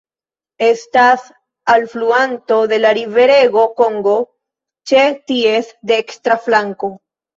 Estas 0.67 1.25
alfluanto 1.73 2.57
de 2.71 2.79
la 2.85 2.93
riverego 2.99 3.67
Kongo 3.83 4.15
ĉe 4.93 5.05
ties 5.33 5.71
dekstra 5.93 6.41
flanko. 6.49 6.91